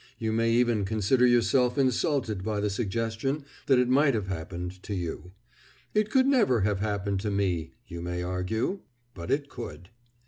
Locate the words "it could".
5.93-6.25, 9.29-9.89